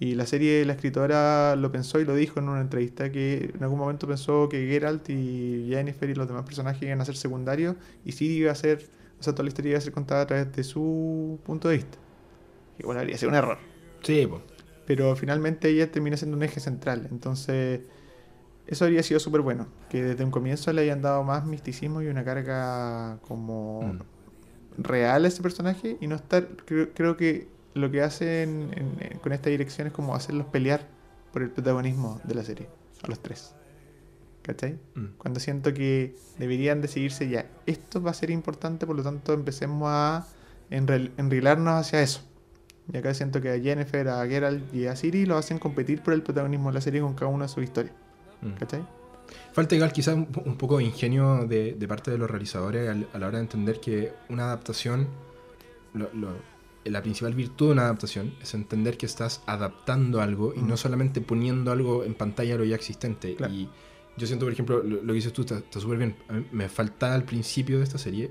[0.00, 3.62] Y la serie, la escritora lo pensó y lo dijo en una entrevista que en
[3.62, 7.74] algún momento pensó que Geralt y Jennifer y los demás personajes iban a ser secundarios
[8.04, 8.86] y Ciri iba a ser,
[9.18, 11.78] o sea, toda la historia iba a ser contada a través de su punto de
[11.78, 11.98] vista.
[12.78, 13.58] Igual habría sido un error.
[14.02, 14.42] Sí, pues.
[14.86, 17.08] Pero finalmente ella termina siendo un eje central.
[17.10, 17.80] Entonces,
[18.68, 19.66] eso habría sido súper bueno.
[19.90, 24.82] Que desde un comienzo le hayan dado más misticismo y una carga como Mm.
[24.82, 26.46] real a ese personaje y no estar.
[26.64, 30.86] Creo, creo que lo que hacen en- en- con esta dirección es como hacerlos pelear
[31.32, 32.68] por el protagonismo de la serie,
[33.02, 33.54] a los tres.
[34.42, 34.78] ¿Cachai?
[34.94, 35.04] Mm.
[35.18, 39.88] Cuando siento que deberían decidirse ya, esto va a ser importante, por lo tanto empecemos
[39.90, 40.26] a
[40.70, 42.22] enrel- enrilarnos hacia eso.
[42.90, 46.14] Y acá siento que a Jennifer, a Geralt y a Siri lo hacen competir por
[46.14, 47.92] el protagonismo de la serie con cada una de sus historias.
[48.42, 48.52] Mm.
[48.58, 48.86] ¿Cachai?
[49.52, 53.08] Falta igual quizás un, un poco de ingenio de, de parte de los realizadores al-
[53.12, 55.06] a la hora de entender que una adaptación,
[55.94, 56.36] lo- lo-
[56.84, 60.68] la principal virtud de una adaptación es entender que estás adaptando algo y Mm.
[60.68, 63.34] no solamente poniendo algo en pantalla lo ya existente.
[63.36, 63.52] Claro.
[63.52, 63.68] Y
[64.16, 66.16] yo siento, por ejemplo, lo, lo que dices tú está súper bien.
[66.28, 68.30] A mí me falta al principio de esta serie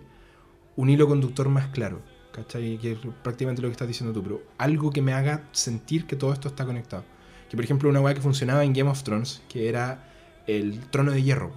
[0.75, 2.01] un hilo conductor más claro.
[2.31, 2.77] ¿Cachai?
[2.77, 6.15] Que es prácticamente lo que estás diciendo tú, pero algo que me haga sentir que
[6.15, 7.03] todo esto está conectado.
[7.49, 10.03] Que por ejemplo una weá que funcionaba en Game of Thrones, que era
[10.47, 11.51] el trono de hierro.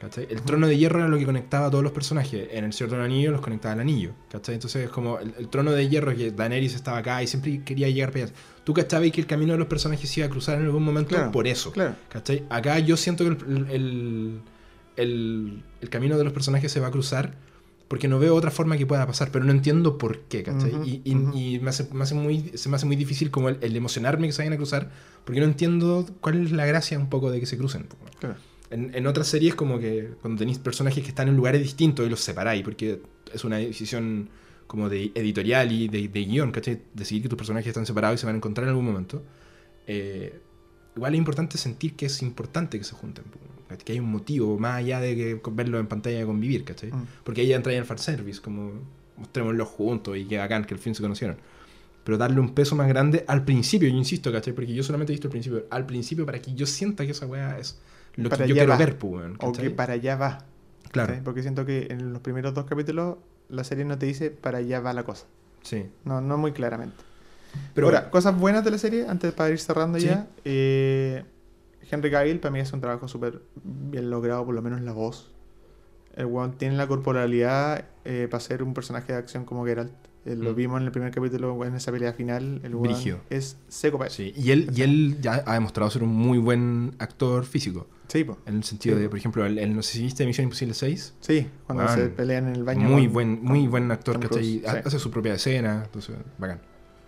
[0.00, 0.26] ¿cachai?
[0.30, 2.48] El trono de hierro era lo que conectaba a todos los personajes.
[2.52, 4.12] En el Señor del Anillo los conectaba al anillo.
[4.30, 4.54] ¿cachai?
[4.54, 7.88] Entonces es como el, el trono de hierro que Daenerys estaba acá y siempre quería
[7.90, 8.32] llegar para allá.
[8.64, 11.10] Tú cachabas que el camino de los personajes se iba a cruzar en algún momento
[11.16, 11.70] Claro, por eso.
[11.72, 11.96] Claro.
[12.08, 12.44] ¿Cachai?
[12.48, 14.40] Acá yo siento que el, el,
[14.96, 17.34] el- el camino de los personajes se va a cruzar
[17.90, 20.72] porque no veo otra forma que pueda pasar, pero no entiendo por qué, ¿cachai?
[20.76, 21.36] Ujú, y y- ujú.
[21.36, 24.28] y me, hace, me hace muy, se me hace muy difícil como el, el emocionarme
[24.28, 24.92] que se vayan a cruzar,
[25.24, 27.86] porque no entiendo cuál es la gracia un poco de que se crucen.
[28.20, 28.36] Claro.
[28.70, 32.08] En, en otras series como que cuando tenéis personajes que están en lugares distintos y
[32.10, 33.02] los separáis, porque
[33.34, 34.28] es una decisión
[34.68, 36.80] como de editorial y de, de guion, ¿cachai?
[36.94, 39.20] Decidir que tus personajes están separados y se van a encontrar en algún momento.
[39.88, 40.38] Eh,
[41.00, 43.24] igual es importante sentir que es importante que se junten,
[43.68, 43.84] ¿cachai?
[43.84, 46.92] que hay un motivo más allá de que verlo en pantalla convivir, ¿cachai?
[46.92, 47.06] Mm.
[47.24, 48.72] Porque ahí ya entra en el fanservice, como
[49.16, 51.36] mostrémoslo juntos y que bacán que al fin se conocieron.
[52.04, 54.52] Pero darle un peso más grande al principio, yo insisto, ¿cachai?
[54.54, 55.66] Porque yo solamente he visto el principio.
[55.70, 57.78] Al principio para que yo sienta que esa weá es
[58.16, 58.76] lo Para que yo quiero va.
[58.78, 59.64] ver, weón, O ¿cachai?
[59.68, 60.44] que para allá va.
[60.92, 61.24] Claro, ¿cachai?
[61.24, 63.16] Porque siento que en los primeros dos capítulos
[63.48, 65.26] la serie no te dice para allá va la cosa.
[65.62, 65.86] sí.
[66.04, 66.96] No, no muy claramente.
[67.74, 70.06] Pero Ahora, cosas buenas de la serie, antes para ir cerrando Sí.
[70.06, 70.26] ya.
[70.44, 71.24] eh,
[71.90, 75.32] Henry Cavill para mí es un trabajo súper bien logrado, por lo menos la voz.
[76.14, 79.92] El weón tiene la corporalidad eh, para ser un personaje de acción como Geralt.
[80.26, 80.54] Eh, lo Mm.
[80.56, 82.60] vimos en el primer capítulo, en esa pelea final.
[82.62, 84.10] El weón es seco para.
[84.10, 87.86] Sí, y él, y él ya ha demostrado ser un muy buen actor físico.
[88.08, 88.36] Sí, po.
[88.46, 89.02] En el sentido Sí.
[89.02, 91.14] de, por ejemplo, el, el- no sé si viste Misión Imposible 6.
[91.20, 92.80] Sí, cuando Weón, se pelean en el baño.
[92.88, 94.18] Muy con- buen, muy con buen actor.
[94.20, 94.62] Cruise, sí.
[94.66, 96.60] Hace su propia escena, entonces, bacán.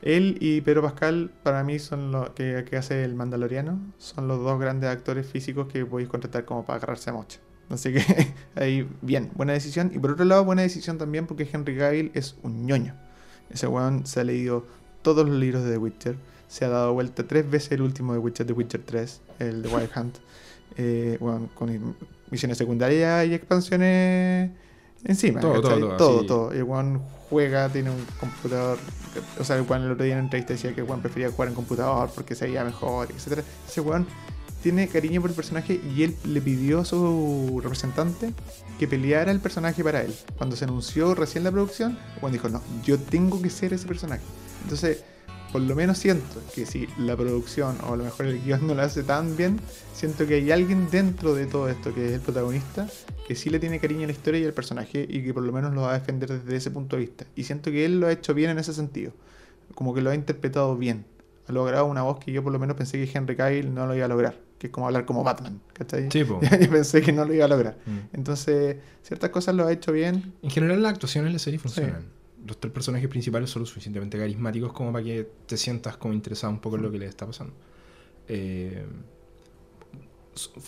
[0.03, 3.81] Él y Pedro Pascal, para mí, son los que, que hace el Mandaloriano.
[3.99, 7.39] Son los dos grandes actores físicos que podéis contratar como para agarrarse a mocha.
[7.71, 8.03] Así que
[8.57, 9.93] ahí, bien, buena decisión.
[9.95, 12.95] Y por otro lado, buena decisión también porque Henry Cavill es un ñoño.
[13.51, 14.67] Ese weón se ha leído
[15.03, 16.17] todos los libros de The Witcher.
[16.49, 19.69] Se ha dado vuelta tres veces el último de Witcher, The Witcher 3, el de
[19.69, 20.19] Wild Hunt.
[20.79, 21.95] Eh, weón, con
[22.31, 24.53] misiones secundarias y expansiones
[25.05, 25.39] encima.
[25.39, 26.25] Todo, todo, todo, todo.
[26.25, 26.53] todo.
[26.53, 28.79] El weón juega, tiene un computador.
[29.41, 31.55] O sea, el weón el otro día en entrevista decía que weón prefería jugar en
[31.55, 33.43] computador porque se veía mejor, etc.
[33.67, 34.07] Ese weón
[34.63, 38.35] tiene cariño por el personaje y él le pidió a su representante
[38.79, 40.15] que peleara el personaje para él.
[40.37, 44.23] Cuando se anunció recién la producción, Juan dijo, no, yo tengo que ser ese personaje.
[44.65, 45.03] Entonces,
[45.53, 48.75] por lo menos siento que si la producción o a lo mejor el guion no
[48.75, 49.61] lo hace tan bien,
[49.93, 52.89] siento que hay alguien dentro de todo esto que es el protagonista
[53.27, 55.53] que sí le tiene cariño a la historia y al personaje y que por lo
[55.53, 57.25] menos lo va a defender desde ese punto de vista.
[57.37, 59.13] Y siento que él lo ha hecho bien en ese sentido.
[59.75, 61.05] Como que lo ha interpretado bien.
[61.49, 63.95] Ha logrado una voz que yo por lo menos pensé que Henry Cavill no lo
[63.95, 64.39] iba a lograr.
[64.59, 65.61] Que es como hablar como Batman.
[65.73, 66.11] ¿Cachai?
[66.11, 67.77] Sí, yo pensé que no lo iba a lograr.
[67.87, 68.15] Mm.
[68.17, 70.35] Entonces, ciertas cosas lo ha hecho bien.
[70.43, 72.05] En general las actuaciones en la serie funcionan.
[72.47, 76.53] Los tres personajes principales son lo suficientemente carismáticos como para que te sientas como interesado
[76.53, 77.55] un poco en lo que les está pasando.
[78.29, 78.85] Eh,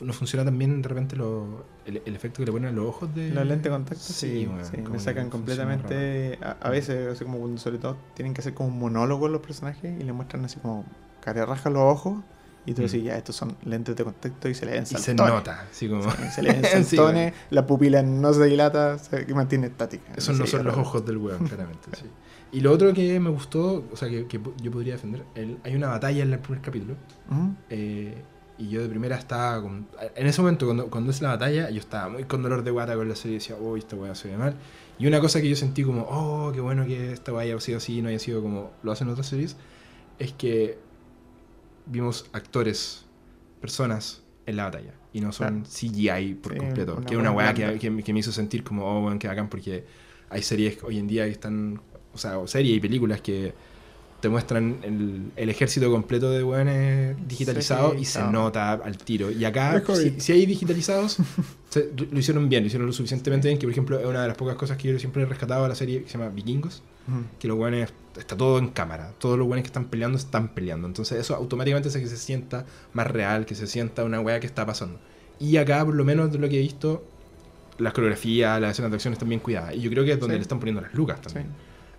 [0.02, 3.14] no funciona también de repente lo- el, el efecto que le ponen a los ojos
[3.14, 3.30] de...
[3.30, 6.38] Los lentes de contacto, sí, Sí, bueno, sí, como me sacan completamente.
[6.42, 9.98] A, a veces, así como sobre todo tienen que hacer como un monólogo los personajes
[9.98, 10.84] y le muestran así como
[11.22, 12.22] carerraja los ojos.
[12.66, 12.84] Y tú Mm.
[12.86, 15.34] decís, ya, estos son lentes de contacto y se le ven Y se saltones.
[15.34, 16.02] nota, así como...
[16.10, 20.12] Sí, se le ven Sí, saltones, la pupila no se dilata, se mantiene estática.
[20.16, 21.88] Esos no son los ojos del weón, claramente.
[21.96, 22.04] sí.
[22.52, 25.74] Y lo otro que me gustó, o sea, que, que yo podría defender, el- hay
[25.74, 26.94] una batalla en el primer capítulo.
[27.30, 27.54] Ujú.
[27.70, 28.14] eh,
[28.56, 31.80] y yo de primera estaba con- En ese momento, cuando, cuando es la batalla, yo
[31.80, 34.28] estaba muy con dolor de guata con la serie y decía, uy, esta weá se
[34.28, 34.54] ve mal.
[34.96, 37.78] Y una cosa que yo sentí como, oh, qué bueno que esta weá haya sido
[37.78, 39.56] así, no haya sido como lo hacen otras series,
[40.20, 40.78] es que
[41.86, 43.04] vimos actores,
[43.60, 44.94] personas en la batalla.
[45.12, 45.64] Y no son.
[45.64, 46.96] CGI por Sí, completo.
[46.96, 49.28] una que es una weá que, que, que me hizo sentir como, oh, weón, que
[49.28, 49.84] bacán, porque
[50.28, 51.80] hay series hoy en día que están,
[52.12, 53.54] o sea, o series y películas que
[54.24, 59.30] te muestran el, el ejército completo de weones digitalizados y se nota al tiro.
[59.30, 61.18] Y acá, si, si hay digitalizados,
[61.68, 64.28] se- lo hicieron bien, lo hicieron lo suficientemente bien, que por ejemplo es una de
[64.28, 66.82] las pocas cosas que yo siempre he rescatado de la serie que se llama Vikingos,
[67.06, 67.18] Ujú.
[67.38, 70.86] que los weones, está todo en cámara, todos los weones que están peleando están peleando.
[70.86, 74.46] Entonces eso automáticamente hace que se sienta más real, que se sienta una weá que
[74.46, 74.98] está pasando.
[75.38, 77.04] Y acá, por lo menos de lo que he visto,
[77.76, 79.74] las coreografías, las escenas de acción están bien cuidadas.
[79.74, 80.38] Y yo creo que es donde Sí.
[80.38, 81.38] le están poniendo las lucas Sí.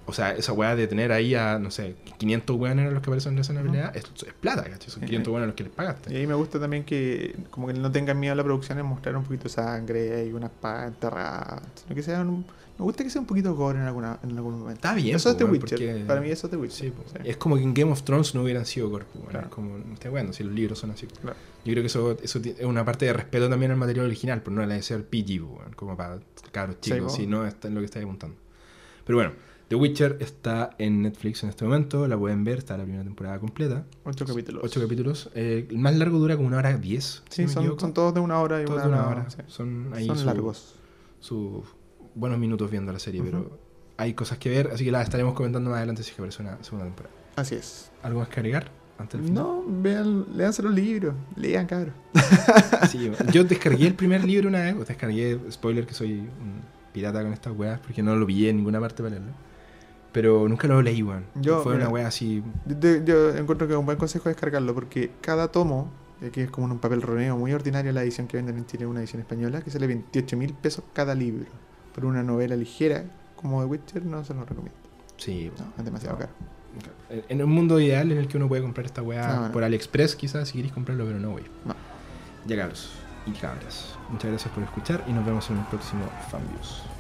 [0.07, 3.35] O sea, esa weá de tener ahí a, no sé, 500 weones los que aparecen
[3.37, 4.89] en de pelea, es, es plata, ¿cachai?
[4.89, 5.07] Son Sí.
[5.07, 6.13] 500 weones los que les pagaste.
[6.13, 8.85] Y ahí me gusta también que como que no tengan miedo a la producción en
[8.85, 11.61] mostrar un poquito de sangre y una espada enterrada.
[11.81, 12.45] Sino que sean un-
[12.77, 14.73] me gusta que sea un poquito gore en, alguna, en algún momento.
[14.75, 15.69] Está bien, Eso es The Witcher.
[15.79, 16.89] porque- Para mí eso es The Witcher.
[16.91, 16.93] Sí.
[17.13, 17.19] Sí.
[17.29, 18.89] Es como que en Game of Thrones no hubieran sido.
[18.89, 19.49] Bueno, Claro.
[19.49, 21.07] como, está bueno, si los libros son así.
[21.07, 21.37] Claro.
[21.63, 24.55] Yo creo que eso, eso es una parte de respeto también al material original, pero
[24.57, 25.41] no le de ser PG,
[25.75, 26.19] como para
[26.51, 27.17] cabros Sí, chicos, po.
[27.17, 28.35] si no está en lo que está apuntando.
[29.05, 29.31] Pero bueno,
[29.67, 33.39] The Witcher está en Netflix en este momento, la pueden ver, está la primera temporada
[33.39, 33.83] completa.
[34.03, 34.61] Ocho capítulos.
[34.63, 35.31] Ocho capítulos.
[35.33, 37.23] Eh, el más largo dura como una hora diez.
[37.29, 39.29] Sí, no son, son todos de una hora y Todos una, de una hora.
[39.29, 39.37] sí.
[39.47, 40.75] Son ahí Son su- largos.
[41.19, 41.63] sus
[42.13, 43.59] buenos minutos viendo la serie, pero
[43.97, 46.43] hay cosas que ver, así que las estaremos comentando más adelante si es que aparece
[46.43, 47.15] una segunda temporada.
[47.35, 47.91] Así es.
[48.03, 49.43] ¿Algo más que agregar antes del final?
[49.43, 51.15] No, vean, léanse los libros.
[51.35, 51.95] Lean, cabros.
[52.89, 56.61] Sí, yo descargué el primer libro una vez, descargué, spoiler que soy un
[56.93, 59.31] pirata con estas weas, porque no lo pillé en ninguna parte para leerlo.
[60.15, 61.25] Pero nunca lo leí, weón.
[61.35, 62.41] Yo, Fue mira, una wea así.
[62.65, 66.67] Yo, encuentro que un buen consejo es descargarlo porque cada tomo, eh, que es como
[66.67, 69.59] en un papel roneo muy ordinario la edición que venden en Chile, una edición española,
[69.59, 71.47] que sale 28 mil pesos cada libro.
[71.93, 73.03] Por una novela ligera
[73.35, 74.79] como The Witcher no se lo recomiendo.
[75.17, 75.51] Sí.
[75.59, 76.31] No, es demasiado caro.
[77.09, 79.51] En en un mundo ideal en el que uno puede comprar esta no.
[79.51, 81.43] por AliExpress, quizás, si queréis comprarlo, pero no, wey.
[81.65, 81.75] No.
[82.47, 82.93] Ya, cabros
[83.25, 83.97] y cabras.
[84.09, 86.94] Muchas gracias por escuchar y nos vemos en el próximo Fanviews.